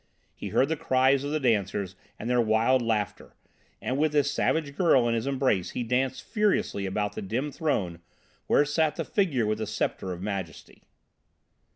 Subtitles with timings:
[0.33, 3.35] He heard the cries of the dancers and their wild laughter,
[3.79, 7.99] and with this savage girl in his embrace he danced furiously about the dim Throne
[8.47, 10.81] where sat the Figure with the sceptre of majesty....